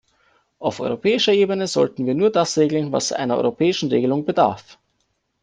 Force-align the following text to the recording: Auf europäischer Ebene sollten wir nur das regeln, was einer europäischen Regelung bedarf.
Auf 0.57 0.79
europäischer 0.79 1.31
Ebene 1.31 1.67
sollten 1.67 2.07
wir 2.07 2.15
nur 2.15 2.31
das 2.31 2.57
regeln, 2.57 2.91
was 2.91 3.11
einer 3.11 3.37
europäischen 3.37 3.89
Regelung 3.89 4.25
bedarf. 4.25 4.79